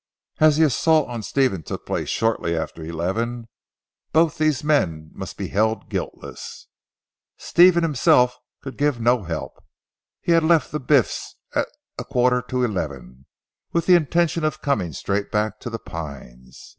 As 0.39 0.57
the 0.57 0.63
assault 0.65 1.07
on 1.09 1.21
Stephen 1.21 1.61
took 1.61 1.85
place 1.85 2.09
shortly 2.09 2.57
after 2.57 2.81
eleven 2.83 3.47
both 4.11 4.39
these 4.39 4.63
men 4.63 5.11
must 5.13 5.37
be 5.37 5.49
held 5.49 5.89
guiltless. 5.89 6.65
Stephen 7.37 7.83
himself 7.83 8.35
could 8.63 8.77
give 8.79 8.99
no 8.99 9.21
help. 9.25 9.63
He 10.19 10.31
had 10.31 10.41
left 10.43 10.71
the 10.71 10.79
Biffs 10.79 11.35
at 11.53 11.67
a 11.99 12.03
quarter 12.03 12.41
to 12.49 12.63
eleven, 12.63 13.27
with 13.73 13.85
the 13.85 13.93
intention 13.93 14.43
of 14.43 14.63
coming 14.63 14.91
straight 14.91 15.31
back 15.31 15.59
to 15.59 15.69
"The 15.69 15.77
Pines." 15.77 16.69